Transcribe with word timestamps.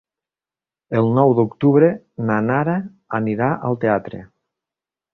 El 0.99 1.09
nou 1.17 1.35
d'octubre 1.41 1.91
na 2.31 2.39
Nara 2.49 2.77
anirà 3.23 3.55
al 3.71 3.81
teatre. 3.87 4.27